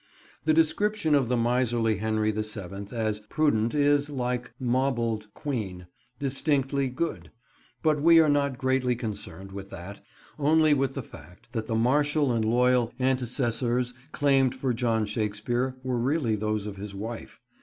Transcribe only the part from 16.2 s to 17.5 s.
those of his wife.